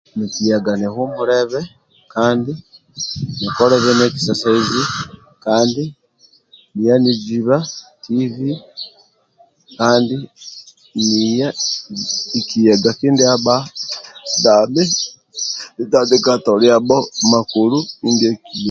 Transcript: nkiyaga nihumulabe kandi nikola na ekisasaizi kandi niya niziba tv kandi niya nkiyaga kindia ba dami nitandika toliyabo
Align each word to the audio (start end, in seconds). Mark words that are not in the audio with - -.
nkiyaga 0.19 0.71
nihumulabe 0.79 1.61
kandi 2.13 2.51
nikola 3.39 3.75
na 3.97 4.03
ekisasaizi 4.09 4.81
kandi 5.45 5.83
niya 6.75 6.95
niziba 7.03 7.57
tv 8.03 8.35
kandi 9.79 10.15
niya 11.07 11.49
nkiyaga 12.39 12.89
kindia 12.99 13.33
ba 13.45 13.57
dami 14.43 14.83
nitandika 15.75 16.31
toliyabo 16.45 16.97